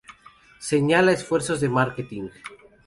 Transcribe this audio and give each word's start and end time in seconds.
Señala 0.57 1.11
esfuerzos 1.11 1.61
de 1.61 1.69
marketing. 1.69 2.29